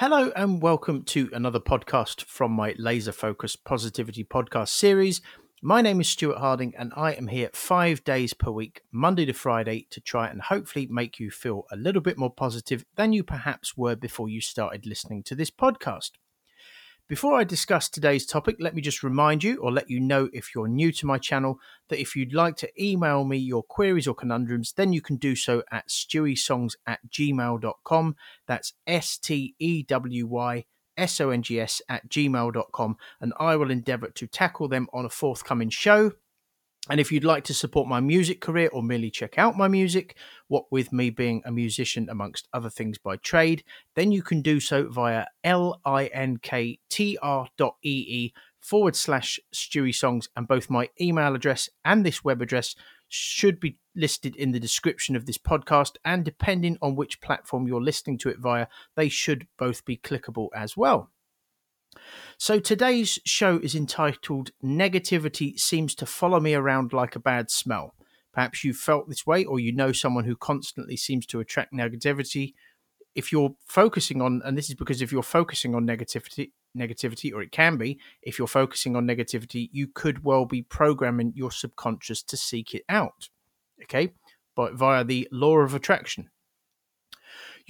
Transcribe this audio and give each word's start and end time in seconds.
Hello 0.00 0.32
and 0.34 0.62
welcome 0.62 1.02
to 1.02 1.28
another 1.34 1.60
podcast 1.60 2.24
from 2.24 2.52
my 2.52 2.74
Laser 2.78 3.12
Focused 3.12 3.64
Positivity 3.64 4.24
podcast 4.24 4.68
series. 4.68 5.20
My 5.60 5.82
name 5.82 6.00
is 6.00 6.08
Stuart 6.08 6.38
Harding 6.38 6.72
and 6.78 6.90
I 6.96 7.12
am 7.12 7.26
here 7.26 7.50
five 7.52 8.02
days 8.02 8.32
per 8.32 8.50
week, 8.50 8.80
Monday 8.90 9.26
to 9.26 9.34
Friday, 9.34 9.86
to 9.90 10.00
try 10.00 10.28
and 10.28 10.40
hopefully 10.40 10.88
make 10.90 11.20
you 11.20 11.30
feel 11.30 11.66
a 11.70 11.76
little 11.76 12.00
bit 12.00 12.16
more 12.16 12.32
positive 12.32 12.82
than 12.96 13.12
you 13.12 13.22
perhaps 13.22 13.76
were 13.76 13.94
before 13.94 14.30
you 14.30 14.40
started 14.40 14.86
listening 14.86 15.22
to 15.24 15.34
this 15.34 15.50
podcast. 15.50 16.12
Before 17.10 17.40
I 17.40 17.42
discuss 17.42 17.88
today's 17.88 18.24
topic, 18.24 18.58
let 18.60 18.72
me 18.72 18.80
just 18.80 19.02
remind 19.02 19.42
you 19.42 19.56
or 19.56 19.72
let 19.72 19.90
you 19.90 19.98
know 19.98 20.28
if 20.32 20.54
you're 20.54 20.68
new 20.68 20.92
to 20.92 21.06
my 21.06 21.18
channel 21.18 21.58
that 21.88 22.00
if 22.00 22.14
you'd 22.14 22.32
like 22.32 22.54
to 22.58 22.70
email 22.80 23.24
me 23.24 23.36
your 23.36 23.64
queries 23.64 24.06
or 24.06 24.14
conundrums, 24.14 24.74
then 24.74 24.92
you 24.92 25.00
can 25.00 25.16
do 25.16 25.34
so 25.34 25.64
at 25.72 25.88
stewysongs 25.88 26.76
at 26.86 27.00
gmail.com. 27.10 28.14
That's 28.46 28.74
S 28.86 29.18
T 29.18 29.56
E 29.58 29.82
W 29.82 30.26
Y 30.28 30.66
S 30.96 31.20
O 31.20 31.30
N 31.30 31.42
G 31.42 31.58
S 31.58 31.82
at 31.88 32.08
gmail.com, 32.08 32.96
and 33.20 33.32
I 33.40 33.56
will 33.56 33.72
endeavour 33.72 34.10
to 34.10 34.28
tackle 34.28 34.68
them 34.68 34.86
on 34.92 35.04
a 35.04 35.08
forthcoming 35.08 35.70
show. 35.70 36.12
And 36.88 36.98
if 36.98 37.12
you'd 37.12 37.24
like 37.24 37.44
to 37.44 37.54
support 37.54 37.88
my 37.88 38.00
music 38.00 38.40
career 38.40 38.70
or 38.72 38.82
merely 38.82 39.10
check 39.10 39.36
out 39.38 39.56
my 39.56 39.68
music, 39.68 40.16
what 40.48 40.64
with 40.72 40.92
me 40.92 41.10
being 41.10 41.42
a 41.44 41.52
musician 41.52 42.08
amongst 42.08 42.48
other 42.54 42.70
things 42.70 42.96
by 42.96 43.16
trade, 43.16 43.64
then 43.96 44.12
you 44.12 44.22
can 44.22 44.40
do 44.40 44.60
so 44.60 44.88
via 44.88 45.26
linktr.ee 45.44 46.72
forward 48.60 48.96
slash 48.96 49.40
Stewy 49.54 49.94
Songs. 49.94 50.28
And 50.34 50.48
both 50.48 50.70
my 50.70 50.88
email 50.98 51.34
address 51.34 51.68
and 51.84 52.04
this 52.04 52.24
web 52.24 52.40
address 52.40 52.74
should 53.08 53.60
be 53.60 53.76
listed 53.94 54.34
in 54.36 54.52
the 54.52 54.60
description 54.60 55.14
of 55.16 55.26
this 55.26 55.38
podcast. 55.38 55.96
And 56.04 56.24
depending 56.24 56.78
on 56.80 56.96
which 56.96 57.20
platform 57.20 57.66
you're 57.66 57.82
listening 57.82 58.16
to 58.18 58.30
it 58.30 58.38
via, 58.38 58.68
they 58.96 59.10
should 59.10 59.46
both 59.58 59.84
be 59.84 59.98
clickable 59.98 60.48
as 60.54 60.78
well. 60.78 61.10
So 62.38 62.58
today's 62.58 63.18
show 63.24 63.58
is 63.58 63.74
entitled 63.74 64.50
Negativity 64.64 65.58
Seems 65.58 65.94
to 65.96 66.06
Follow 66.06 66.40
Me 66.40 66.54
Around 66.54 66.92
Like 66.92 67.14
a 67.14 67.20
Bad 67.20 67.50
Smell. 67.50 67.94
Perhaps 68.32 68.64
you've 68.64 68.76
felt 68.76 69.08
this 69.08 69.26
way, 69.26 69.44
or 69.44 69.60
you 69.60 69.72
know 69.72 69.92
someone 69.92 70.24
who 70.24 70.36
constantly 70.36 70.96
seems 70.96 71.26
to 71.26 71.40
attract 71.40 71.74
negativity. 71.74 72.54
If 73.14 73.32
you're 73.32 73.56
focusing 73.66 74.22
on, 74.22 74.40
and 74.44 74.56
this 74.56 74.70
is 74.70 74.76
because 74.76 75.02
if 75.02 75.12
you're 75.12 75.22
focusing 75.22 75.74
on 75.74 75.86
negativity, 75.86 76.52
negativity, 76.76 77.32
or 77.34 77.42
it 77.42 77.52
can 77.52 77.76
be, 77.76 77.98
if 78.22 78.38
you're 78.38 78.46
focusing 78.46 78.94
on 78.96 79.06
negativity, 79.06 79.68
you 79.72 79.88
could 79.88 80.24
well 80.24 80.44
be 80.44 80.62
programming 80.62 81.32
your 81.34 81.50
subconscious 81.50 82.22
to 82.22 82.36
seek 82.36 82.74
it 82.74 82.84
out. 82.88 83.28
Okay, 83.82 84.12
but 84.54 84.74
via 84.74 85.04
the 85.04 85.28
law 85.32 85.58
of 85.58 85.74
attraction. 85.74 86.30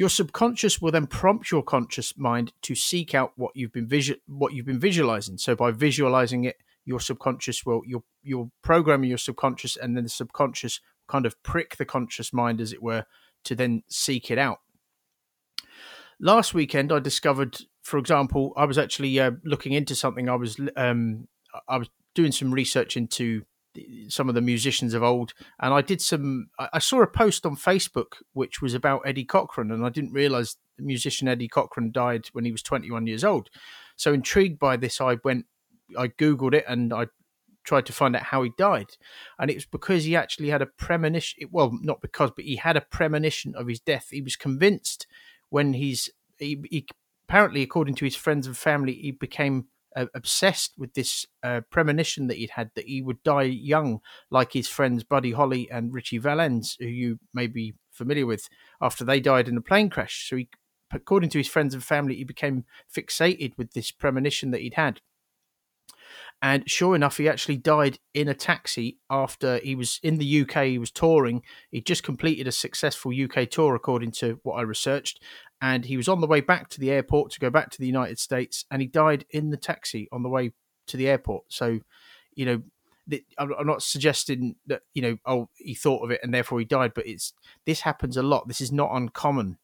Your 0.01 0.09
subconscious 0.09 0.81
will 0.81 0.93
then 0.93 1.06
prompt 1.06 1.51
your 1.51 1.62
conscious 1.62 2.17
mind 2.17 2.55
to 2.62 2.75
seek 2.75 3.15
out 3.15 3.33
what 3.37 3.55
you've 3.55 3.75
been 3.75 3.87
visual 3.87 4.19
what 4.27 4.55
you've 4.55 4.65
been 4.65 4.81
visualizing. 4.81 5.37
So 5.37 5.55
by 5.55 5.73
visualizing 5.73 6.45
it, 6.45 6.56
your 6.87 7.01
subconscious 7.01 7.67
will 7.67 7.83
you'll 7.84 8.06
you'll 8.23 8.51
program 8.62 9.05
your 9.05 9.19
subconscious 9.19 9.77
and 9.77 9.95
then 9.95 10.05
the 10.05 10.09
subconscious 10.09 10.81
kind 11.06 11.27
of 11.27 11.34
prick 11.43 11.77
the 11.77 11.84
conscious 11.84 12.33
mind 12.33 12.62
as 12.62 12.73
it 12.73 12.83
were 12.83 13.05
to 13.45 13.55
then 13.55 13.83
seek 13.91 14.31
it 14.31 14.39
out. 14.39 14.61
Last 16.19 16.55
weekend 16.55 16.93
I 16.93 16.98
discovered 17.01 17.59
for 17.83 17.98
example, 17.98 18.55
I 18.56 18.65
was 18.65 18.78
actually 18.78 19.21
uh, 19.21 19.33
looking 19.45 19.75
into 19.75 19.95
something. 19.95 20.31
I 20.31 20.37
was 20.37 20.59
um, 20.78 21.28
I 21.69 21.77
was 21.77 21.91
doing 22.15 22.33
some 22.33 22.55
research 22.55 22.97
into 22.97 23.43
some 24.09 24.29
of 24.29 24.35
the 24.35 24.41
musicians 24.41 24.95
of 24.95 25.03
old. 25.03 25.33
And 25.61 25.73
i 25.73 25.81
did 25.81 26.01
some 26.01 26.49
i 26.59 26.79
saw 26.79 27.03
a 27.03 27.07
post 27.07 27.47
on 27.47 27.57
facebook 27.57 28.15
which 28.33 28.61
was 28.61 28.75
about 28.75 29.03
eddie 29.05 29.25
cochran 29.25 29.71
and 29.71 29.85
i 29.85 29.89
didn't 29.89 30.12
realize 30.12 30.57
the 30.77 30.85
musician 30.85 31.29
eddie 31.29 31.49
cochran 31.49 31.93
died 31.93 32.29
when 32.33 32.45
he 32.45 32.53
was 32.53 32.62
21 32.62 33.07
years 33.07 33.25
old. 33.25 33.51
So 33.97 34.12
intrigued 34.12 34.59
by 34.59 34.77
this 34.77 35.01
i 35.01 35.17
went 35.25 35.47
i 35.99 36.09
googled 36.09 36.55
it 36.55 36.65
and 36.69 36.93
i 36.93 37.07
tried 37.65 37.87
to 37.87 37.93
find 37.93 38.17
out 38.17 38.22
how 38.22 38.43
he 38.43 38.50
died. 38.56 38.97
And 39.39 39.50
it 39.50 39.55
was 39.55 39.67
because 39.67 40.05
he 40.05 40.17
actually 40.17 40.50
had 40.50 40.62
a 40.62 40.67
premonition 40.67 41.49
well 41.50 41.71
not 41.83 42.00
because 42.00 42.31
but 42.34 42.44
he 42.44 42.56
had 42.56 42.77
a 42.77 42.81
premonition 42.81 43.55
of 43.55 43.69
his 43.69 43.81
death. 43.81 44.09
He 44.11 44.23
was 44.23 44.37
convinced 44.37 45.06
when 45.50 45.75
he's 45.75 46.11
he, 46.39 46.62
he 46.71 46.87
apparently 47.28 47.62
according 47.62 47.94
to 47.97 48.05
his 48.05 48.17
friends 48.17 48.47
and 48.47 48.56
family 48.56 48.94
he 48.94 49.11
became 49.12 49.67
uh, 49.97 50.06
obsessed 50.15 50.75
with 50.78 50.95
this 50.95 51.27
uh, 51.43 51.61
premonition 51.71 52.27
that 52.28 52.37
he'd 52.37 52.51
had 52.51 52.71
that 52.75 52.87
he 52.87 53.03
would 53.03 53.23
die 53.23 53.43
young, 53.43 54.01
like 54.31 54.53
his 54.53 54.69
friends 54.69 55.05
Buddy 55.05 55.33
Holly 55.33 55.69
and 55.71 55.93
Ritchie 55.93 56.19
Valens, 56.19 56.77
who 56.78 56.87
you 56.87 57.19
may 57.34 57.47
be 57.47 57.75
familiar 57.91 58.27
with, 58.27 58.49
after 58.81 59.05
they 59.05 59.21
died 59.21 59.49
in 59.49 59.56
a 59.56 59.62
plane 59.62 59.91
crash. 59.91 60.29
So, 60.29 60.37
he, 60.37 60.49
according 60.93 61.31
to 61.31 61.39
his 61.39 61.49
friends 61.49 61.75
and 61.75 61.83
family, 61.83 62.17
he 62.17 62.25
became 62.25 62.65
fixated 62.95 63.53
with 63.56 63.73
this 63.73 63.91
premonition 63.91 64.50
that 64.50 64.61
he'd 64.61 64.75
had. 64.75 65.00
And 66.43 66.69
sure 66.69 66.95
enough, 66.95 67.19
he 67.19 67.29
actually 67.29 67.59
died 67.59 67.99
in 68.15 68.27
a 68.27 68.34
taxi 68.34 68.99
after 69.11 69.59
he 69.59 69.75
was 69.75 70.00
in 70.03 70.19
the 70.19 70.41
UK. 70.43 70.65
He 70.65 70.79
was 70.79 70.91
touring. 70.91 71.43
He 71.71 71.81
just 71.81 72.03
completed 72.03 72.49
a 72.49 72.53
successful 72.53 73.12
UK 73.12 73.49
tour, 73.50 73.75
according 73.75 74.12
to 74.12 74.41
what 74.43 74.55
I 74.55 74.62
researched 74.62 75.23
and 75.60 75.84
he 75.84 75.97
was 75.97 76.09
on 76.09 76.21
the 76.21 76.26
way 76.26 76.41
back 76.41 76.69
to 76.71 76.81
the 76.81 76.91
airport 76.91 77.32
to 77.32 77.41
go 77.41 77.50
back 77.50 77.71
to 77.71 77.78
the 77.78 77.87
United 77.87 78.19
States, 78.19 78.65
and 78.71 78.81
he 78.81 78.88
died 78.88 79.25
in 79.31 79.50
the 79.50 79.56
taxi 79.56 80.09
on 80.12 80.22
the 80.22 80.28
way 80.28 80.53
to 80.87 80.97
the 80.97 81.09
airport. 81.09 81.44
So, 81.48 81.81
you 82.34 82.47
know, 82.47 82.62
I'm 83.38 83.66
not 83.66 83.82
suggesting 83.82 84.56
that 84.66 84.82
you 84.94 85.03
know, 85.03 85.16
oh, 85.26 85.49
he 85.56 85.75
thought 85.75 86.04
of 86.04 86.10
it 86.10 86.20
and 86.22 86.32
therefore 86.32 86.59
he 86.59 86.65
died, 86.65 86.93
but 86.94 87.06
it's 87.06 87.32
this 87.66 87.81
happens 87.81 88.16
a 88.16 88.22
lot. 88.22 88.49
This 88.49 88.60
is 88.60 88.72
not 88.72 88.91
uncommon 88.93 89.59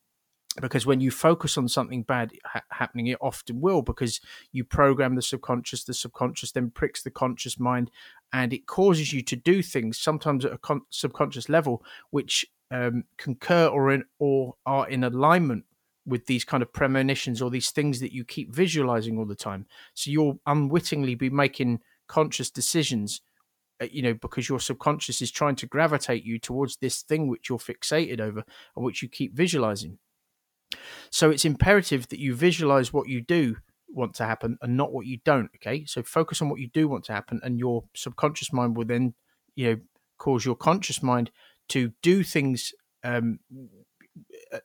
because 0.61 0.87
when 0.87 1.01
you 1.01 1.11
focus 1.11 1.59
on 1.59 1.69
something 1.69 2.03
bad 2.03 2.33
ha- 2.45 2.63
happening, 2.71 3.07
it 3.07 3.19
often 3.21 3.61
will 3.61 3.83
because 3.83 4.21
you 4.53 4.65
program 4.65 5.15
the 5.15 5.23
subconscious. 5.23 5.85
The 5.85 5.95
subconscious 5.95 6.53
then 6.53 6.71
pricks 6.71 7.03
the 7.03 7.11
conscious 7.11 7.59
mind, 7.59 7.91
and 8.33 8.53
it 8.53 8.67
causes 8.67 9.13
you 9.13 9.23
to 9.23 9.37
do 9.37 9.63
things 9.63 9.99
sometimes 9.99 10.45
at 10.45 10.53
a 10.53 10.59
con- 10.59 10.83
subconscious 10.91 11.49
level 11.49 11.85
which 12.11 12.47
um, 12.71 13.05
concur 13.17 13.67
or 13.67 13.93
in, 13.93 14.05
or 14.19 14.55
are 14.65 14.89
in 14.89 15.05
alignment 15.05 15.65
with 16.07 16.27
these 16.27 16.45
kind 16.45 16.63
of 16.63 16.73
premonitions 16.73 17.43
or 17.43 17.51
these 17.51 17.71
things 17.71 18.01
that 18.01 18.13
you 18.13 18.25
keep 18.25 18.55
visualizing 18.55 19.19
all 19.19 19.27
the 19.27 19.35
time. 19.35 19.67
So 19.95 20.11
you'll 20.11 20.41
unwittingly 20.47 21.17
be 21.17 21.31
making 21.31 21.81
conscious 22.07 22.51
decisions, 22.51 23.21
uh, 23.83 23.87
you 23.91 24.03
know, 24.03 24.15
because 24.15 24.49
your 24.49 24.61
subconscious 24.61 25.21
is 25.21 25.33
trying 25.33 25.57
to 25.57 25.67
gravitate 25.67 26.25
you 26.25 26.39
towards 26.39 26.77
this 26.77 27.03
thing 27.03 27.27
which 27.27 27.49
you're 27.49 27.59
fixated 27.59 28.21
over 28.21 28.45
and 28.77 28.85
which 28.85 29.03
you 29.03 29.09
keep 29.09 29.35
visualizing. 29.35 29.99
So 31.11 31.31
it's 31.31 31.45
imperative 31.45 32.09
that 32.09 32.21
you 32.21 32.35
visualize 32.35 32.93
what 32.93 33.09
you 33.09 33.21
do 33.21 33.57
want 33.89 34.15
to 34.15 34.25
happen 34.25 34.59
and 34.63 34.77
not 34.77 34.93
what 34.93 35.07
you 35.07 35.19
don't. 35.25 35.51
Okay. 35.57 35.85
So 35.87 36.03
focus 36.03 36.41
on 36.41 36.49
what 36.49 36.61
you 36.61 36.69
do 36.69 36.87
want 36.87 37.05
to 37.05 37.13
happen, 37.13 37.41
and 37.43 37.59
your 37.59 37.85
subconscious 37.95 38.53
mind 38.53 38.77
will 38.77 38.85
then, 38.85 39.15
you 39.55 39.71
know, 39.71 39.81
cause 40.19 40.45
your 40.45 40.57
conscious 40.57 41.03
mind 41.03 41.31
to 41.69 41.93
do 42.03 42.23
things 42.23 42.73
um, 43.03 43.41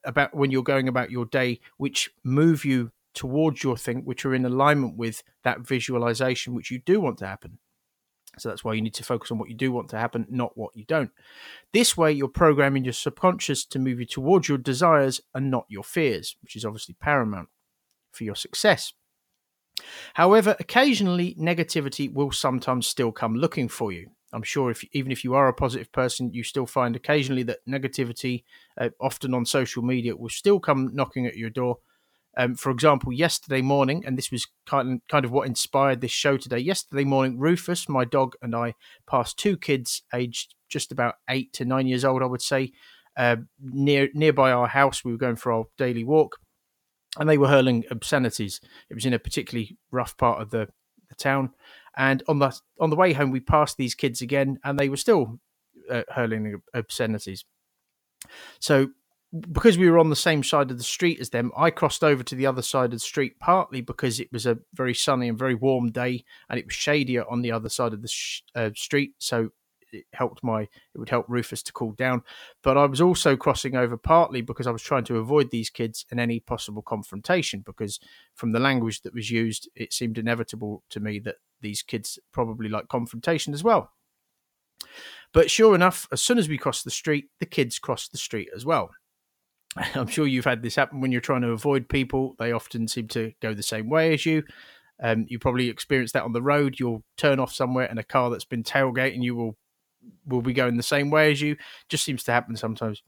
about 0.03 0.35
when 0.35 0.51
you're 0.51 0.63
going 0.63 0.87
about 0.87 1.11
your 1.11 1.25
day, 1.25 1.59
which 1.77 2.09
move 2.23 2.65
you 2.65 2.91
towards 3.13 3.63
your 3.63 3.77
thing, 3.77 4.05
which 4.05 4.25
are 4.25 4.33
in 4.33 4.45
alignment 4.45 4.97
with 4.97 5.23
that 5.43 5.61
visualization, 5.61 6.53
which 6.53 6.71
you 6.71 6.79
do 6.79 7.01
want 7.01 7.17
to 7.19 7.27
happen. 7.27 7.57
So 8.39 8.47
that's 8.47 8.63
why 8.63 8.73
you 8.73 8.81
need 8.81 8.93
to 8.93 9.03
focus 9.03 9.31
on 9.31 9.39
what 9.39 9.49
you 9.49 9.55
do 9.55 9.73
want 9.73 9.89
to 9.89 9.97
happen, 9.97 10.25
not 10.29 10.57
what 10.57 10.75
you 10.75 10.85
don't. 10.85 11.11
This 11.73 11.97
way, 11.97 12.13
you're 12.13 12.29
programming 12.29 12.85
your 12.85 12.93
subconscious 12.93 13.65
to 13.65 13.79
move 13.79 13.99
you 13.99 14.05
towards 14.05 14.47
your 14.47 14.57
desires 14.57 15.19
and 15.35 15.51
not 15.51 15.65
your 15.67 15.83
fears, 15.83 16.37
which 16.41 16.55
is 16.55 16.63
obviously 16.63 16.95
paramount 16.99 17.49
for 18.13 18.23
your 18.23 18.35
success. 18.35 18.93
However, 20.13 20.55
occasionally 20.59 21.35
negativity 21.39 22.11
will 22.11 22.31
sometimes 22.31 22.87
still 22.87 23.11
come 23.11 23.35
looking 23.35 23.67
for 23.67 23.91
you. 23.91 24.11
I'm 24.33 24.43
sure 24.43 24.71
if 24.71 24.83
even 24.93 25.11
if 25.11 25.23
you 25.23 25.33
are 25.33 25.47
a 25.47 25.53
positive 25.53 25.91
person, 25.91 26.33
you 26.33 26.43
still 26.43 26.65
find 26.65 26.95
occasionally 26.95 27.43
that 27.43 27.65
negativity, 27.67 28.43
uh, 28.79 28.89
often 28.99 29.33
on 29.33 29.45
social 29.45 29.83
media, 29.83 30.15
will 30.15 30.29
still 30.29 30.59
come 30.59 30.91
knocking 30.93 31.25
at 31.27 31.37
your 31.37 31.49
door. 31.49 31.77
Um, 32.37 32.55
for 32.55 32.71
example, 32.71 33.11
yesterday 33.11 33.61
morning, 33.61 34.03
and 34.05 34.17
this 34.17 34.31
was 34.31 34.47
kind 34.65 35.01
kind 35.09 35.25
of 35.25 35.31
what 35.31 35.47
inspired 35.47 35.99
this 35.99 36.11
show 36.11 36.37
today. 36.37 36.59
Yesterday 36.59 37.03
morning, 37.03 37.37
Rufus, 37.37 37.89
my 37.89 38.05
dog, 38.05 38.35
and 38.41 38.55
I 38.55 38.75
passed 39.05 39.37
two 39.37 39.57
kids 39.57 40.03
aged 40.13 40.55
just 40.69 40.93
about 40.93 41.15
eight 41.29 41.51
to 41.53 41.65
nine 41.65 41.87
years 41.87 42.05
old, 42.05 42.23
I 42.23 42.27
would 42.27 42.41
say, 42.41 42.71
uh, 43.17 43.35
near 43.59 44.07
nearby 44.13 44.51
our 44.51 44.67
house. 44.67 45.03
We 45.03 45.11
were 45.11 45.17
going 45.17 45.35
for 45.35 45.51
our 45.51 45.65
daily 45.77 46.05
walk, 46.05 46.37
and 47.19 47.29
they 47.29 47.37
were 47.37 47.49
hurling 47.49 47.83
obscenities. 47.91 48.61
It 48.89 48.93
was 48.93 49.05
in 49.05 49.13
a 49.13 49.19
particularly 49.19 49.77
rough 49.91 50.15
part 50.15 50.41
of 50.41 50.51
the, 50.51 50.69
the 51.09 51.15
town, 51.15 51.51
and 51.97 52.23
on 52.27 52.39
the 52.39 52.57
on 52.79 52.89
the 52.89 52.95
way 52.95 53.13
home, 53.13 53.31
we 53.31 53.39
passed 53.39 53.77
these 53.77 53.95
kids 53.95 54.21
again, 54.21 54.59
and 54.63 54.77
they 54.77 54.89
were 54.89 54.97
still 54.97 55.39
uh, 55.89 56.03
hurling 56.09 56.61
obscenities. 56.73 57.45
So, 58.59 58.89
because 59.51 59.77
we 59.77 59.89
were 59.89 59.99
on 59.99 60.09
the 60.09 60.15
same 60.15 60.43
side 60.43 60.71
of 60.71 60.77
the 60.77 60.83
street 60.83 61.19
as 61.19 61.29
them, 61.29 61.51
I 61.55 61.69
crossed 61.69 62.03
over 62.03 62.23
to 62.23 62.35
the 62.35 62.45
other 62.45 62.61
side 62.61 62.85
of 62.85 62.91
the 62.91 62.99
street, 62.99 63.39
partly 63.39 63.81
because 63.81 64.19
it 64.19 64.31
was 64.31 64.45
a 64.45 64.59
very 64.73 64.93
sunny 64.93 65.29
and 65.29 65.37
very 65.37 65.55
warm 65.55 65.91
day, 65.91 66.23
and 66.49 66.59
it 66.59 66.65
was 66.65 66.75
shadier 66.75 67.29
on 67.29 67.41
the 67.41 67.51
other 67.51 67.69
side 67.69 67.93
of 67.93 68.01
the 68.01 68.07
sh- 68.07 68.43
uh, 68.55 68.71
street. 68.75 69.13
So, 69.17 69.49
it 69.91 70.05
helped 70.13 70.43
my 70.43 70.61
it 70.61 70.97
would 70.97 71.09
help 71.09 71.25
Rufus 71.27 71.63
to 71.63 71.73
cool 71.73 71.91
down. 71.93 72.23
But 72.63 72.77
I 72.77 72.85
was 72.85 73.01
also 73.01 73.35
crossing 73.35 73.75
over 73.75 73.97
partly 73.97 74.41
because 74.41 74.67
I 74.67 74.71
was 74.71 74.81
trying 74.81 75.03
to 75.05 75.17
avoid 75.17 75.51
these 75.51 75.69
kids 75.69 76.05
and 76.11 76.19
any 76.19 76.39
possible 76.39 76.81
confrontation 76.81 77.61
because 77.65 77.99
from 78.35 78.51
the 78.51 78.59
language 78.59 79.01
that 79.01 79.13
was 79.13 79.31
used, 79.31 79.69
it 79.75 79.93
seemed 79.93 80.17
inevitable 80.17 80.83
to 80.89 80.99
me 80.99 81.19
that 81.19 81.35
these 81.61 81.81
kids 81.81 82.19
probably 82.31 82.69
like 82.69 82.87
confrontation 82.87 83.53
as 83.53 83.63
well. 83.63 83.91
But 85.33 85.49
sure 85.49 85.75
enough, 85.75 86.07
as 86.11 86.21
soon 86.21 86.37
as 86.37 86.49
we 86.49 86.57
crossed 86.57 86.83
the 86.83 86.91
street, 86.91 87.29
the 87.39 87.45
kids 87.45 87.79
crossed 87.79 88.11
the 88.11 88.17
street 88.17 88.49
as 88.55 88.65
well. 88.65 88.91
I'm 89.95 90.07
sure 90.07 90.27
you've 90.27 90.45
had 90.45 90.61
this 90.61 90.75
happen 90.75 91.01
when 91.01 91.11
you're 91.11 91.21
trying 91.21 91.41
to 91.43 91.51
avoid 91.51 91.87
people. 91.87 92.35
They 92.39 92.51
often 92.51 92.87
seem 92.87 93.07
to 93.09 93.31
go 93.41 93.53
the 93.53 93.63
same 93.63 93.89
way 93.89 94.13
as 94.13 94.25
you. 94.25 94.43
Um, 95.01 95.25
you 95.29 95.39
probably 95.39 95.69
experienced 95.69 96.13
that 96.13 96.23
on 96.23 96.33
the 96.33 96.41
road. 96.41 96.79
You'll 96.79 97.03
turn 97.17 97.39
off 97.39 97.53
somewhere, 97.53 97.87
and 97.87 97.97
a 97.97 98.03
car 98.03 98.29
that's 98.29 98.45
been 98.45 98.63
tailgating 98.63 99.23
you 99.23 99.35
will 99.35 99.57
will 100.25 100.41
be 100.41 100.53
going 100.53 100.77
the 100.77 100.83
same 100.83 101.09
way 101.09 101.31
as 101.31 101.41
you. 101.41 101.55
Just 101.89 102.03
seems 102.03 102.23
to 102.23 102.31
happen 102.31 102.55
sometimes. 102.55 103.03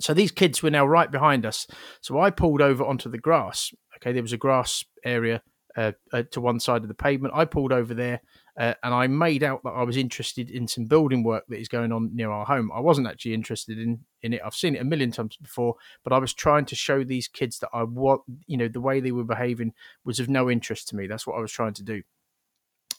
So 0.00 0.12
these 0.12 0.32
kids 0.32 0.62
were 0.62 0.70
now 0.70 0.86
right 0.86 1.10
behind 1.10 1.46
us. 1.46 1.66
So 2.00 2.20
I 2.20 2.30
pulled 2.30 2.60
over 2.60 2.84
onto 2.84 3.08
the 3.08 3.18
grass. 3.18 3.72
Okay, 3.96 4.12
there 4.12 4.22
was 4.22 4.32
a 4.32 4.38
grass 4.38 4.84
area 5.04 5.42
uh, 5.76 5.92
uh, 6.12 6.22
to 6.32 6.40
one 6.40 6.60
side 6.60 6.82
of 6.82 6.88
the 6.88 6.94
pavement. 6.94 7.34
I 7.34 7.44
pulled 7.44 7.72
over 7.72 7.94
there 7.94 8.20
uh, 8.58 8.74
and 8.82 8.94
I 8.94 9.06
made 9.06 9.42
out 9.42 9.62
that 9.64 9.70
I 9.70 9.82
was 9.82 9.96
interested 9.96 10.50
in 10.50 10.68
some 10.68 10.84
building 10.84 11.24
work 11.24 11.44
that 11.48 11.58
is 11.58 11.68
going 11.68 11.92
on 11.92 12.14
near 12.14 12.30
our 12.30 12.46
home. 12.46 12.70
I 12.72 12.80
wasn't 12.80 13.08
actually 13.08 13.34
interested 13.34 13.78
in 13.78 14.00
in 14.22 14.32
it. 14.32 14.40
I've 14.44 14.54
seen 14.54 14.76
it 14.76 14.80
a 14.80 14.84
million 14.84 15.10
times 15.10 15.36
before, 15.36 15.74
but 16.02 16.12
I 16.12 16.18
was 16.18 16.32
trying 16.32 16.64
to 16.66 16.76
show 16.76 17.02
these 17.02 17.28
kids 17.28 17.58
that 17.58 17.70
I 17.72 17.82
what 17.82 18.20
you 18.46 18.56
know 18.56 18.68
the 18.68 18.80
way 18.80 19.00
they 19.00 19.12
were 19.12 19.24
behaving 19.24 19.72
was 20.04 20.20
of 20.20 20.28
no 20.28 20.50
interest 20.50 20.88
to 20.88 20.96
me. 20.96 21.06
That's 21.06 21.26
what 21.26 21.36
I 21.36 21.40
was 21.40 21.52
trying 21.52 21.74
to 21.74 21.82
do. 21.82 22.02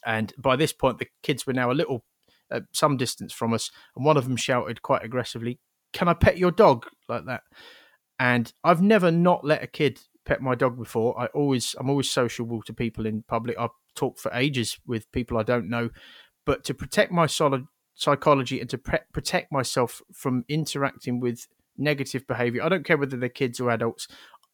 And 0.04 0.32
by 0.38 0.56
this 0.56 0.72
point, 0.72 0.98
the 0.98 1.08
kids 1.22 1.46
were 1.46 1.54
now 1.54 1.70
a 1.70 1.72
little 1.72 2.04
uh, 2.50 2.60
some 2.72 2.96
distance 2.96 3.32
from 3.32 3.52
us, 3.52 3.70
and 3.94 4.04
one 4.04 4.16
of 4.16 4.24
them 4.24 4.36
shouted 4.36 4.82
quite 4.82 5.04
aggressively, 5.04 5.58
"Can 5.92 6.08
I 6.08 6.14
pet 6.14 6.38
your 6.38 6.50
dog?" 6.50 6.86
like 7.08 7.26
that. 7.26 7.42
And 8.18 8.52
I've 8.64 8.82
never 8.82 9.10
not 9.10 9.44
let 9.44 9.62
a 9.62 9.66
kid 9.66 10.00
pet 10.24 10.40
my 10.42 10.54
dog 10.54 10.76
before. 10.76 11.18
I 11.18 11.26
always 11.26 11.74
I'm 11.78 11.90
always 11.90 12.10
sociable 12.10 12.62
to 12.62 12.72
people 12.72 13.06
in 13.06 13.22
public. 13.22 13.58
I 13.58 13.68
talk 13.94 14.18
for 14.18 14.30
ages 14.34 14.78
with 14.86 15.10
people 15.12 15.38
I 15.38 15.42
don't 15.42 15.68
know, 15.68 15.90
but 16.44 16.64
to 16.64 16.74
protect 16.74 17.12
my 17.12 17.26
solid 17.26 17.66
psychology 17.94 18.60
and 18.60 18.68
to 18.70 18.78
pre- 18.78 18.98
protect 19.12 19.50
myself 19.50 20.02
from 20.12 20.44
interacting 20.48 21.20
with 21.20 21.46
negative 21.78 22.26
behavior, 22.26 22.62
I 22.62 22.68
don't 22.68 22.84
care 22.84 22.98
whether 22.98 23.16
they're 23.16 23.28
kids 23.28 23.60
or 23.60 23.70
adults. 23.70 24.08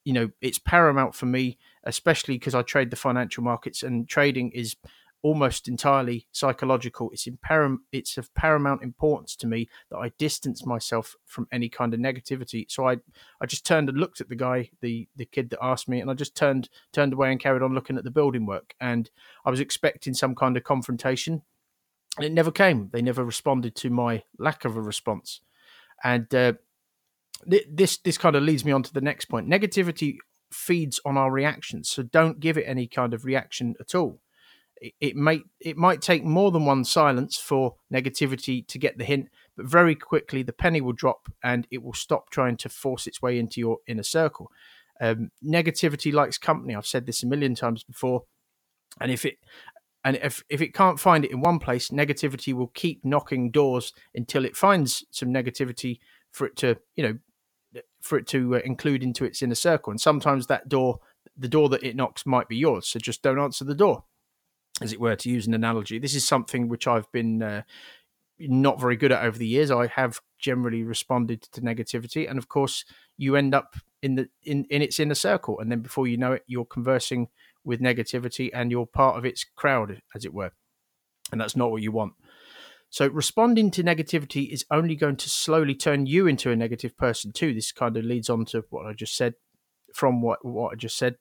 You 0.05 0.13
know, 0.13 0.31
it's 0.41 0.59
paramount 0.59 1.15
for 1.15 1.27
me, 1.27 1.59
especially 1.85 2.35
because 2.35 2.55
I 2.55 2.63
trade 2.63 2.91
the 2.91 2.97
financial 2.97 3.45
markets 3.45 3.83
and 3.83 4.09
trading 4.09 4.51
is 4.51 4.77
almost 5.23 5.69
entirely 5.69 6.27
psychological. 6.33 7.11
It's 7.13 7.27
param- 7.49 7.79
it's 7.93 8.19
of 8.19 8.33
paramount 8.35 8.83
importance 8.83 9.37
to 9.37 9.47
me 9.47 9.69
that 9.91 9.99
I 9.99 10.11
distance 10.19 10.67
myself 10.67 11.15
from 11.25 11.47
any 11.53 11.69
kind 11.69 11.95
of 11.95 12.01
negativity. 12.01 12.67
So 12.69 12.89
I 12.89 12.99
I 13.41 13.47
just 13.47 13.65
turned 13.65 13.89
and 13.89 13.99
looked 13.99 14.21
at 14.21 14.29
the 14.29 14.37
guy, 14.37 14.71
the 14.81 15.09
the 15.17 15.25
kid 15.25 15.51
that 15.51 15.63
asked 15.63 15.89
me, 15.89 16.01
and 16.01 16.11
I 16.11 16.15
just 16.15 16.37
turned 16.37 16.69
turned 16.93 17.13
away 17.13 17.31
and 17.31 17.41
carried 17.41 17.63
on 17.63 17.75
looking 17.75 17.97
at 17.97 18.05
the 18.05 18.11
building 18.11 18.47
work. 18.47 18.75
And 18.81 19.11
I 19.45 19.51
was 19.51 19.61
expecting 19.61 20.15
some 20.15 20.35
kind 20.35 20.57
of 20.57 20.65
confrontation, 20.65 21.43
and 22.17 22.27
it 22.27 22.33
never 22.33 22.51
came. 22.51 22.91
They 22.93 23.03
never 23.03 23.25
responded 23.25 23.77
to 23.77 23.91
my 23.91 24.25
lack 24.39 24.65
of 24.65 24.77
a 24.77 24.83
response. 24.83 25.41
And 26.03 26.35
uh, 26.35 26.55
this 27.47 27.97
this 27.99 28.19
kind 28.19 28.35
of 28.35 28.43
leads 28.43 28.65
me 28.65 28.73
on 28.73 28.83
to 28.83 28.93
the 28.93 29.01
next 29.01 29.27
point. 29.27 29.49
Negativity 29.49 30.17
feeds 30.51 31.01
on 31.05 31.17
our 31.17 31.31
reactions, 31.31 31.89
so 31.89 32.03
don't 32.03 32.41
give 32.41 32.59
it 32.59 32.65
any 32.67 32.89
kind 32.89 33.15
of 33.15 33.25
reaction 33.25 33.75
at 33.81 33.95
all 33.95 34.21
it 35.01 35.15
might 35.15 35.43
it 35.61 35.77
might 35.77 36.03
take 36.03 36.25
more 36.25 36.51
than 36.51 36.65
one 36.65 36.85
silence 36.85 37.37
for 37.37 37.77
negativity 37.93 38.67
to 38.67 38.79
get 38.79 38.99
the 38.99 39.05
hint, 39.05 39.29
but 39.57 39.67
very 39.67 39.95
quickly 39.95 40.43
the 40.43 40.53
penny 40.53 40.81
will 40.81 40.93
drop 40.93 41.31
and 41.43 41.67
it 41.71 41.83
will 41.83 41.93
stop 41.93 42.31
trying 42.31 42.57
to 42.59 42.69
force 42.69 43.07
its 43.07 43.23
way 43.23 43.39
into 43.39 43.61
your 43.61 43.79
inner 43.87 44.03
circle. 44.03 44.51
Um, 45.01 45.31
negativity 45.45 46.13
likes 46.13 46.39
company. 46.39 46.75
I've 46.75 46.87
said 46.87 47.07
this 47.07 47.23
a 47.23 47.27
million 47.27 47.55
times 47.55 47.85
before, 47.85 48.25
and 49.01 49.13
if 49.13 49.25
it 49.25 49.37
and 50.05 50.17
if 50.17 50.43
if 50.49 50.61
it 50.61 50.75
can't 50.75 50.99
find 50.99 51.25
it 51.25 51.31
in 51.31 51.41
one 51.41 51.61
place, 51.61 51.91
negativity 51.91 52.53
will 52.53 52.69
keep 52.69 53.05
knocking 53.05 53.51
doors 53.51 53.93
until 54.15 54.45
it 54.45 54.57
finds 54.57 55.05
some 55.11 55.33
negativity 55.33 55.99
for 56.33 56.47
it 56.47 56.57
to 56.57 56.77
you 56.97 57.05
know 57.05 57.83
for 58.01 58.19
it 58.19 58.27
to 58.27 58.57
uh, 58.57 58.61
include 58.65 59.03
into 59.03 59.25
its 59.25 59.43
inner 59.43 59.55
circle. 59.55 59.93
And 59.93 60.01
sometimes 60.01 60.49
that 60.49 60.69
door, 60.69 60.99
the 61.37 61.49
door 61.49 61.69
that 61.69 61.85
it 61.85 61.97
knocks, 61.97 62.27
might 62.27 62.49
be 62.49 62.57
yours. 62.57 62.89
So 62.89 62.99
just 62.99 63.23
don't 63.23 63.39
answer 63.39 63.65
the 63.65 63.77
door 63.77 64.05
as 64.83 64.93
it 64.93 65.01
were, 65.01 65.17
to 65.17 65.31
use 65.31 65.47
an 65.47 65.55
analogy. 65.55 65.99
This 65.99 66.15
is 66.15 66.27
something 66.27 66.69
which 66.69 66.87
I've 66.87 67.11
been 67.13 67.43
uh, 67.43 67.63
not 68.39 68.81
very 68.81 68.97
good 68.97 69.13
at 69.13 69.25
over 69.25 69.39
the 69.39 69.47
years. 69.47 69.71
I 69.71 69.87
have 69.89 70.21
generally 70.39 70.83
responded 70.83 71.43
to 71.53 71.61
negativity, 71.61 72.29
and 72.29 72.39
of 72.39 72.49
course, 72.49 72.85
you 73.17 73.37
end 73.37 73.55
up 73.55 73.77
in 74.03 74.17
the 74.17 74.29
in, 74.43 74.65
in 74.71 74.83
its 74.83 74.99
inner 74.99 75.15
circle, 75.15 75.61
and 75.61 75.71
then 75.71 75.81
before 75.81 76.07
you 76.07 76.17
know 76.17 76.33
it, 76.33 76.43
you're 76.47 76.65
conversing 76.65 77.29
with 77.65 77.81
negativity, 77.81 78.51
and 78.53 78.71
you're 78.71 78.87
part 78.87 79.17
of 79.17 79.25
its 79.25 79.45
crowd, 79.45 80.03
as 80.15 80.25
it 80.25 80.35
were, 80.35 80.51
and 81.31 81.41
that's 81.41 81.57
not 81.57 81.71
what 81.71 81.83
you 81.83 81.93
want. 81.93 82.15
So 82.91 83.07
responding 83.07 83.71
to 83.73 83.83
negativity 83.83 84.53
is 84.53 84.67
only 84.71 84.97
going 84.97 85.17
to 85.17 85.31
slowly 85.31 85.75
turn 85.75 86.05
you 86.05 86.27
into 86.27 86.51
a 86.51 86.57
negative 86.57 86.95
person 86.97 87.33
too. 87.33 87.55
This 87.55 87.73
kind 87.73 87.97
of 87.97 88.05
leads 88.05 88.29
on 88.29 88.45
to 88.47 88.65
what 88.69 88.87
I 88.87 88.93
just 88.93 89.17
said. 89.17 89.35
From 89.95 90.23
what 90.23 90.43
what 90.43 90.73
I 90.73 90.75
just 90.75 90.97
said, 90.97 91.17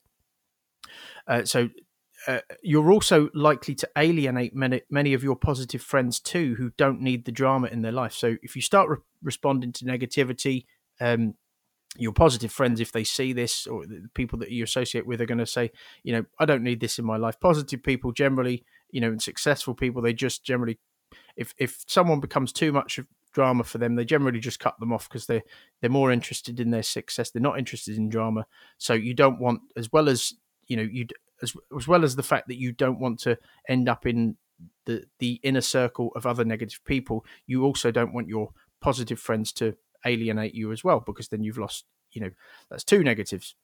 uh, 1.28 1.44
so 1.44 1.70
uh, 2.28 2.40
you're 2.62 2.92
also 2.92 3.30
likely 3.34 3.76
to 3.76 3.90
alienate 3.98 4.56
many 4.56 4.82
many 4.90 5.14
of 5.14 5.24
your 5.24 5.36
positive 5.36 5.82
friends 5.82 6.20
too, 6.20 6.56
who 6.56 6.72
don't 6.78 7.02
need 7.02 7.26
the 7.26 7.32
drama 7.32 7.68
in 7.68 7.82
their 7.82 7.92
life. 7.92 8.14
So 8.14 8.38
if 8.44 8.56
you 8.56 8.62
start 8.62 8.90
re- 8.90 8.98
responding 9.24 9.72
to 9.74 9.86
negativity, 9.86 10.66
um, 11.00 11.36
your 11.98 12.14
positive 12.14 12.52
friends, 12.52 12.80
if 12.80 12.92
they 12.92 13.04
see 13.04 13.34
this, 13.34 13.68
or 13.68 13.86
the 13.86 14.08
people 14.14 14.40
that 14.40 14.52
you 14.52 14.64
associate 14.64 15.06
with, 15.06 15.20
are 15.20 15.26
going 15.26 15.38
to 15.40 15.46
say, 15.46 15.72
you 16.04 16.14
know, 16.14 16.26
I 16.40 16.46
don't 16.46 16.64
need 16.64 16.80
this 16.80 17.00
in 17.00 17.06
my 17.06 17.18
life. 17.18 17.40
Positive 17.40 17.84
people 17.84 18.12
generally, 18.12 18.64
you 18.92 19.02
know, 19.02 19.10
and 19.10 19.22
successful 19.22 19.74
people, 19.74 20.02
they 20.02 20.14
just 20.14 20.44
generally, 20.44 20.80
if 21.36 21.54
if 21.58 21.84
someone 21.88 22.20
becomes 22.20 22.54
too 22.54 22.72
much 22.72 22.98
of 22.98 23.08
drama 23.34 23.64
for 23.64 23.78
them, 23.78 23.96
they 23.96 24.06
generally 24.06 24.40
just 24.40 24.60
cut 24.60 24.80
them 24.80 24.94
off 24.94 25.10
because 25.10 25.26
they 25.26 25.42
they're 25.82 25.90
more 25.90 26.12
interested 26.12 26.60
in 26.60 26.72
their 26.72 26.84
success. 26.84 27.32
They're 27.32 27.42
not 27.42 27.60
interested 27.60 27.98
in 27.98 28.10
drama. 28.10 28.46
So 28.78 28.94
you 28.94 29.14
don't 29.14 29.40
want, 29.40 29.62
as 29.76 29.92
well 29.92 30.08
as 30.08 30.34
you 30.68 30.78
know, 30.78 30.84
you 30.84 31.08
as, 31.42 31.54
as 31.76 31.88
well 31.88 32.04
as 32.04 32.16
the 32.16 32.24
fact 32.24 32.48
that 32.48 32.58
you 32.58 32.72
don't 32.72 33.00
want 33.00 33.20
to 33.20 33.38
end 33.68 33.90
up 33.90 34.06
in 34.06 34.38
the 34.86 35.04
the 35.20 35.40
inner 35.44 35.62
circle 35.62 36.12
of 36.16 36.26
other 36.26 36.46
negative 36.46 36.80
people 36.86 37.26
you 37.48 37.64
also 37.64 37.90
don't 37.90 38.14
want 38.14 38.28
your 38.28 38.52
positive 38.80 39.20
friends 39.20 39.52
to 39.52 39.76
alienate 40.06 40.54
you 40.54 40.72
as 40.72 40.84
well 40.84 41.00
because 41.00 41.30
then 41.30 41.44
you've 41.44 41.58
lost 41.58 41.86
you 42.12 42.22
know 42.22 42.32
that's 42.70 42.84
two 42.84 43.04
negatives. 43.04 43.56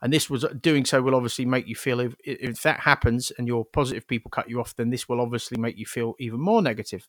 And 0.00 0.12
this 0.12 0.30
was 0.30 0.44
uh, 0.44 0.54
doing 0.60 0.84
so 0.84 1.02
will 1.02 1.14
obviously 1.14 1.44
make 1.44 1.68
you 1.68 1.76
feel 1.76 2.00
if, 2.00 2.14
if 2.24 2.62
that 2.62 2.80
happens 2.80 3.30
and 3.36 3.46
your 3.46 3.66
positive 3.66 4.08
people 4.08 4.30
cut 4.30 4.48
you 4.48 4.60
off 4.60 4.74
then 4.74 4.90
this 4.90 5.08
will 5.08 5.20
obviously 5.20 5.58
make 5.58 5.76
you 5.76 5.86
feel 5.86 6.14
even 6.18 6.40
more 6.40 6.62
negative. 6.62 7.06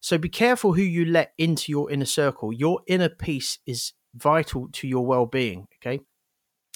So 0.00 0.18
be 0.18 0.28
careful 0.28 0.72
who 0.72 0.82
you 0.82 1.04
let 1.04 1.32
into 1.38 1.70
your 1.70 1.90
inner 1.90 2.04
circle. 2.04 2.52
Your 2.52 2.80
inner 2.88 3.08
peace 3.08 3.58
is 3.64 3.92
vital 4.14 4.68
to 4.72 4.88
your 4.88 5.06
well-being 5.06 5.68
okay 5.76 6.00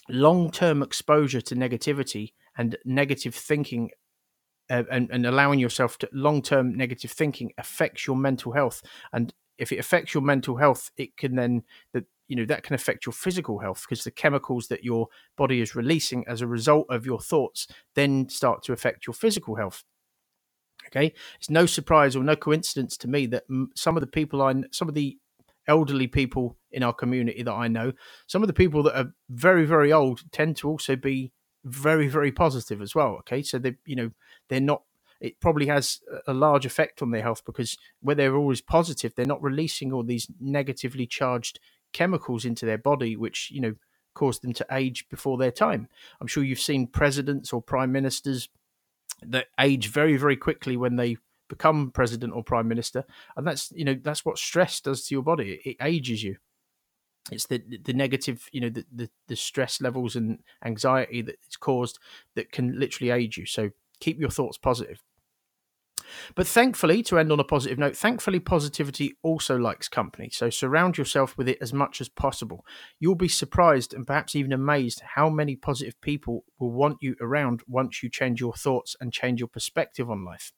long 0.09 0.51
term 0.51 0.83
exposure 0.83 1.41
to 1.41 1.55
negativity 1.55 2.33
and 2.57 2.77
negative 2.85 3.35
thinking 3.35 3.91
uh, 4.69 4.83
and, 4.91 5.11
and 5.11 5.27
allowing 5.27 5.59
yourself 5.59 5.99
to 5.99 6.09
long 6.13 6.43
term 6.43 6.77
negative 6.77 7.11
thinking 7.11 7.53
affects 7.59 8.07
your 8.07 8.17
mental 8.17 8.53
health. 8.53 8.83
And 9.13 9.33
if 9.59 9.73
it 9.73 9.79
affects 9.79 10.15
your 10.15 10.23
mental 10.23 10.57
health, 10.57 10.91
it 10.97 11.17
can 11.17 11.37
then 11.37 11.63
that 11.93 12.05
you 12.29 12.37
know 12.37 12.45
that 12.47 12.65
can 12.65 12.75
affect 12.75 13.07
your 13.07 13.13
physical 13.13 13.61
health 13.61 13.85
because 13.89 14.05
the 14.05 14.11
chemicals 14.11 14.69
that 14.69 14.83
your 14.83 15.09
body 15.37 15.61
is 15.61 15.77
releasing 15.77 16.27
as 16.27 16.41
a 16.41 16.47
result 16.47 16.87
of 16.91 17.07
your 17.07 17.21
thoughts 17.21 17.69
then 17.95 18.29
start 18.29 18.63
to 18.65 18.73
affect 18.73 19.07
your 19.07 19.15
physical 19.15 19.55
health. 19.55 19.85
Okay, 20.89 21.15
it's 21.39 21.51
no 21.51 21.67
surprise 21.67 22.15
or 22.15 22.23
no 22.23 22.37
coincidence 22.37 22.97
to 22.99 23.09
me 23.09 23.27
that 23.27 23.45
some 23.75 23.97
of 23.97 24.01
the 24.01 24.07
people 24.07 24.43
I, 24.43 24.55
some 24.73 24.89
of 24.89 24.95
the 24.95 25.19
elderly 25.69 26.07
people 26.07 26.57
in 26.71 26.83
our 26.83 26.93
community 26.93 27.43
that 27.43 27.53
I 27.53 27.69
know, 27.69 27.93
some 28.27 28.43
of 28.43 28.47
the 28.47 28.53
people 28.53 28.83
that 28.85 28.99
are 28.99 29.13
very, 29.29 29.65
very 29.65 29.93
old 29.93 30.23
tend 30.33 30.57
to 30.59 30.69
also 30.69 30.97
be 30.97 31.33
very, 31.65 32.09
very 32.09 32.31
positive 32.31 32.81
as 32.81 32.95
well. 32.95 33.17
Okay. 33.21 33.43
So 33.43 33.59
they, 33.59 33.75
you 33.85 33.97
know, 33.97 34.11
they're 34.49 34.61
not, 34.61 34.83
it 35.21 35.41
probably 35.41 35.67
has 35.67 36.01
a 36.27 36.35
large 36.35 36.67
effect 36.67 37.03
on 37.03 37.11
their 37.11 37.23
health 37.23 37.43
because 37.45 37.77
where 38.01 38.15
they're 38.15 38.37
always 38.37 38.61
positive, 38.61 39.15
they're 39.15 39.27
not 39.27 39.43
releasing 39.43 39.93
all 39.93 40.03
these 40.03 40.29
negatively 40.41 41.07
charged 41.07 41.59
chemicals 41.93 42.45
into 42.45 42.67
their 42.67 42.79
body, 42.79 43.17
which, 43.17 43.51
you 43.51 43.61
know, 43.61 43.75
cause 44.15 44.41
them 44.41 44.53
to 44.53 44.67
age 44.71 45.09
before 45.09 45.39
their 45.39 45.51
time. 45.51 45.89
I'm 46.21 46.27
sure 46.27 46.45
you've 46.45 46.61
seen 46.61 46.87
presidents 46.87 47.53
or 47.53 47.63
prime 47.63 47.93
ministers 47.93 48.49
that 49.23 49.47
age 49.59 49.89
very, 49.89 50.17
very 50.17 50.37
quickly 50.37 50.77
when 50.77 50.97
they 50.97 51.17
become 51.49 51.91
president 51.91 52.33
or 52.35 52.43
prime 52.43 52.69
minister, 52.69 53.05
and 53.37 53.47
that's 53.47 53.73
you 53.75 53.85
know 53.85 53.97
that's 54.03 54.25
what 54.25 54.39
stress 54.39 54.81
does 54.81 55.07
to 55.07 55.15
your 55.15 55.23
body. 55.23 55.61
It, 55.65 55.77
ages 55.81 56.23
you. 56.23 56.37
It's 57.31 57.47
the 57.47 57.63
the 57.83 57.93
negative, 57.93 58.49
you 58.53 58.61
know, 58.61 58.69
the, 58.69 58.85
the 58.93 59.11
the 59.29 59.37
stress 59.37 59.81
levels 59.81 60.17
and 60.17 60.39
anxiety 60.65 61.23
that 61.23 61.37
it's 61.47 61.57
caused 61.57 61.99
that 62.35 62.53
can 62.53 62.79
literally 62.79 63.11
age 63.11 63.37
you. 63.37 63.47
So 63.47 63.71
keep 64.01 64.21
your 64.21 64.31
thoughts 64.31 64.59
positive. 64.59 65.03
But 66.35 66.47
thankfully, 66.47 67.03
to 67.05 67.19
end 67.19 67.33
on 67.33 67.41
a 67.41 67.45
positive 67.45 67.79
note, 67.79 67.97
thankfully, 67.97 68.41
positivity 68.41 69.17
also 69.23 69.57
likes 69.57 69.89
company. 69.89 70.31
So 70.31 70.51
surround 70.51 70.99
yourself 70.99 71.37
with 71.37 71.49
it 71.49 71.59
as 71.61 71.73
much 71.73 72.01
as 72.01 72.09
possible. 72.09 72.65
You'll 72.99 73.15
be 73.15 73.29
surprised 73.29 73.95
and 73.95 74.07
perhaps 74.07 74.35
even 74.35 74.53
amazed 74.53 75.01
how 75.15 75.29
many 75.29 75.57
positive 75.57 76.01
people 76.01 76.45
will 76.59 76.71
want 76.71 76.99
you 77.01 77.17
around 77.21 77.63
once 77.67 78.03
you 78.03 78.11
change 78.11 78.41
your 78.41 78.55
thoughts 78.55 78.97
and 79.01 79.13
change 79.13 79.41
your 79.41 79.49
perspective 79.49 80.11
on 80.11 80.25
life. 80.25 80.53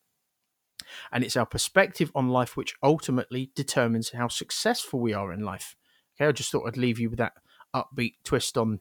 And 1.13 1.25
it's 1.25 1.37
our 1.37 1.47
perspective 1.47 2.11
on 2.15 2.29
life 2.29 2.57
which 2.57 2.75
ultimately 2.83 3.51
determines 3.55 4.11
how 4.11 4.29
successful 4.29 5.01
we 5.01 5.13
are 5.13 5.33
in 5.33 5.41
life. 5.41 5.77
Okay, 6.17 6.29
I 6.29 6.33
just 6.33 6.51
thought 6.51 6.67
I'd 6.67 6.77
leave 6.77 6.99
you 6.99 7.11
with 7.11 7.19
that 7.19 7.35
upbeat 7.75 8.15
twist 8.25 8.57
on 8.57 8.81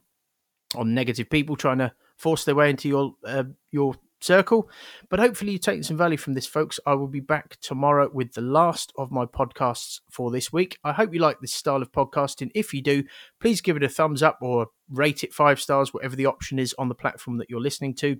on 0.76 0.94
negative 0.94 1.30
people 1.30 1.56
trying 1.56 1.78
to 1.78 1.92
force 2.16 2.44
their 2.44 2.54
way 2.54 2.70
into 2.70 2.88
your 2.88 3.14
uh, 3.24 3.44
your 3.70 3.94
circle. 4.20 4.68
But 5.08 5.20
hopefully, 5.20 5.52
you're 5.52 5.58
taking 5.58 5.82
some 5.82 5.96
value 5.96 6.16
from 6.16 6.34
this, 6.34 6.46
folks. 6.46 6.80
I 6.86 6.94
will 6.94 7.08
be 7.08 7.20
back 7.20 7.58
tomorrow 7.60 8.10
with 8.12 8.32
the 8.32 8.40
last 8.40 8.92
of 8.96 9.10
my 9.10 9.24
podcasts 9.24 10.00
for 10.10 10.30
this 10.30 10.52
week. 10.52 10.78
I 10.84 10.92
hope 10.92 11.14
you 11.14 11.20
like 11.20 11.40
this 11.40 11.54
style 11.54 11.82
of 11.82 11.92
podcasting. 11.92 12.50
If 12.54 12.74
you 12.74 12.82
do, 12.82 13.04
please 13.40 13.60
give 13.60 13.76
it 13.76 13.82
a 13.82 13.88
thumbs 13.88 14.22
up 14.22 14.38
or 14.42 14.68
rate 14.90 15.24
it 15.24 15.32
five 15.32 15.60
stars, 15.60 15.94
whatever 15.94 16.16
the 16.16 16.26
option 16.26 16.58
is 16.58 16.74
on 16.78 16.88
the 16.88 16.94
platform 16.94 17.38
that 17.38 17.50
you're 17.50 17.60
listening 17.60 17.94
to. 17.96 18.18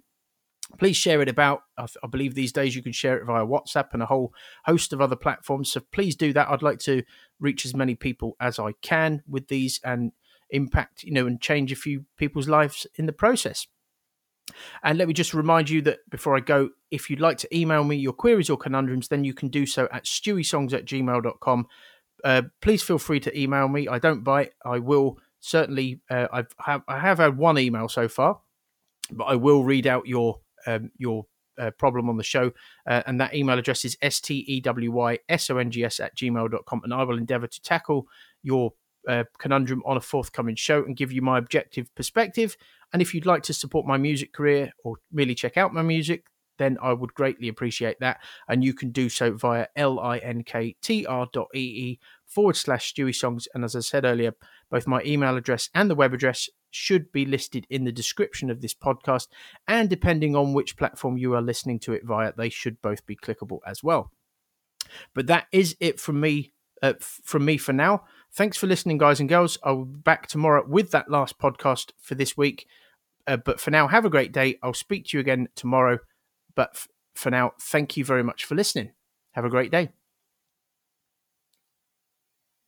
Please 0.77 0.97
share 0.97 1.23
it 1.23 1.29
about. 1.29 1.63
I, 1.79 1.83
th- 1.83 1.97
I 2.03 2.07
believe 2.09 2.35
these 2.35 2.53
days 2.53 2.77
you 2.77 2.83
can 2.83 2.93
share 2.93 3.17
it 3.17 3.25
via 3.25 3.47
WhatsApp 3.47 3.89
and 3.93 4.03
a 4.03 4.07
whole 4.07 4.33
host 4.65 4.93
of 4.93 5.01
other 5.01 5.17
platforms. 5.17 5.73
So 5.73 5.81
please 5.93 6.15
do 6.15 6.33
that. 6.35 6.49
I'd 6.49 6.63
like 6.63 6.79
to 6.81 7.03
reach 7.41 7.65
as 7.65 7.75
many 7.75 7.95
people 7.95 8.37
as 8.39 8.59
I 8.59 8.73
can 8.83 9.23
with 9.27 9.49
these 9.49 9.81
and 9.83 10.13
impact, 10.51 11.05
you 11.05 11.13
know, 11.13 11.27
and 11.27 11.41
change 11.41 11.73
a 11.73 11.77
few 11.77 12.05
people's 12.17 12.49
lives 12.49 12.87
in 12.97 13.07
the 13.07 13.13
process. 13.13 13.67
And 14.83 14.99
let 14.99 15.09
me 15.09 15.15
just 15.15 15.35
remind 15.35 15.69
you 15.71 15.83
that 15.83 15.99
before 16.11 16.37
I 16.37 16.41
go, 16.41 16.71
if 16.91 17.11
you'd 17.11 17.21
like 17.21 17.39
to 17.39 17.57
email 17.57 17.85
me 17.85 17.97
your 17.97 18.13
queries 18.13 18.51
or 18.51 18.57
conundrums, 18.57 19.09
then 19.09 19.25
you 19.25 19.35
can 19.35 19.49
do 19.49 19.67
so 19.67 19.89
at 19.93 20.05
stewysongs 20.05 20.73
at 20.73 20.85
gmail.com. 20.85 21.67
Uh, 22.25 22.43
please 22.61 22.83
feel 22.83 22.99
free 22.99 23.21
to 23.21 23.39
email 23.39 23.69
me. 23.69 23.89
I 23.89 23.99
don't 23.99 24.25
bite. 24.25 24.53
I 24.65 24.79
will 24.79 25.19
certainly, 25.41 26.01
uh, 26.11 26.29
I've, 26.33 26.55
have, 26.59 26.83
I 26.89 26.99
have 26.99 27.19
had 27.19 27.37
one 27.37 27.59
email 27.59 27.89
so 27.89 28.09
far, 28.09 28.41
but 29.11 29.25
I 29.25 29.37
will 29.37 29.65
read 29.65 29.87
out 29.87 30.07
your 30.07 30.41
um, 30.69 30.91
your 30.99 31.25
uh, 31.59 31.71
problem 31.73 32.09
on 32.09 32.17
the 32.17 32.23
show. 32.23 32.53
Uh, 32.87 33.03
and 33.07 33.21
that 33.21 33.35
email 33.35 33.59
address 33.59 33.85
is 33.85 33.97
S-T-E-W-Y-S-O-N-G-S 34.01 36.01
at 36.01 36.17
gmail.com. 36.17 36.81
And 36.85 36.95
I 36.95 37.03
will 37.03 37.19
endeavor 37.19 37.47
to 37.47 37.63
tackle 37.63 38.07
your 38.43 38.73
uh, 39.09 39.25
conundrum 39.39 39.83
on 39.87 39.97
a 39.97 40.01
forthcoming 40.01 40.57
show 40.57 40.85
and 40.85 40.97
give 40.97 41.13
you 41.13 41.23
my 41.23 41.39
objective 41.39 41.95
perspective. 41.95 42.57
And 42.93 43.03
if 43.03 43.15
you'd 43.15 43.27
like 43.27 43.43
to 43.45 43.55
support 43.55 43.87
my 43.87 43.97
music 43.97 44.33
career 44.33 44.73
or 44.85 44.97
really 45.13 45.35
check 45.35 45.57
out 45.57 45.75
my 45.75 45.83
music, 45.83 46.25
then 46.59 46.77
I 46.83 46.93
would 46.93 47.15
greatly 47.15 47.49
appreciate 47.49 48.01
that. 48.01 48.19
And 48.49 48.65
you 48.65 48.75
can 48.75 48.91
do 48.91 49.09
so 49.09 49.33
via 49.33 49.67
linktr.ee 49.77 51.99
forward 52.27 52.57
slash 52.57 52.93
Stewy 52.93 53.15
Songs. 53.15 53.49
And 53.55 53.65
as 53.65 53.77
I 53.77 53.81
said 53.81 54.05
earlier, 54.05 54.33
both 54.71 54.87
my 54.87 55.03
email 55.05 55.37
address 55.37 55.71
and 55.75 55.89
the 55.89 55.95
web 55.95 56.13
address 56.13 56.49
should 56.71 57.13
be 57.13 57.25
listed 57.25 57.67
in 57.71 57.85
the 57.85 57.93
description 57.93 58.51
of 58.51 58.61
this 58.61 58.75
podcast. 58.75 59.29
And 59.67 59.89
depending 59.89 60.37
on 60.37 60.53
which 60.53 60.77
platform 60.77 61.17
you 61.17 61.35
are 61.35 61.43
listening 61.43 61.79
to 61.81 61.93
it 61.93 62.05
via, 62.05 62.33
they 62.37 62.49
should 62.49 62.81
both 62.83 63.07
be 63.07 63.17
clickable 63.17 63.61
as 63.67 63.83
well. 63.83 64.13
But 65.15 65.27
that 65.27 65.47
is 65.53 65.77
it 65.81 66.01
from 66.01 66.21
me. 66.21 66.53
Uh, 66.81 66.93
from 67.01 67.45
me 67.45 67.57
for 67.57 67.73
now. 67.73 68.05
Thanks 68.33 68.57
for 68.57 68.69
listening, 68.69 68.99
guys 68.99 69.19
and 69.19 69.29
girls. 69.29 69.59
I'll 69.65 69.85
be 69.85 69.99
back 69.99 70.29
tomorrow 70.29 70.65
with 70.65 70.93
that 70.93 71.11
last 71.11 71.37
podcast 71.37 71.91
for 72.01 72.15
this 72.15 72.37
week. 72.37 72.69
Uh, 73.27 73.37
but 73.37 73.61
for 73.61 73.73
now, 73.73 73.89
have 73.89 74.05
a 74.05 74.11
great 74.11 74.31
day. 74.31 74.59
I'll 74.63 74.75
speak 74.75 75.07
to 75.07 75.17
you 75.17 75.21
again 75.21 75.49
tomorrow. 75.57 75.99
But 76.55 76.71
f- 76.75 76.89
for 77.15 77.31
now, 77.31 77.55
thank 77.61 77.97
you 77.97 78.05
very 78.05 78.23
much 78.23 78.45
for 78.45 78.55
listening. 78.55 78.93
Have 79.33 79.45
a 79.45 79.51
great 79.51 79.73
day. 79.73 79.91